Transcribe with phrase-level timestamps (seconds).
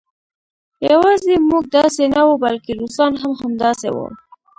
[0.89, 4.07] یوازې موږ داسې نه وو بلکې روسان هم همداسې وو